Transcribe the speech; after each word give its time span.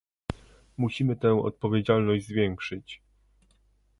Musimy 0.77 1.15
tę 1.15 1.41
odpowiedzialność 1.41 2.25
zwiększyć 2.27 3.01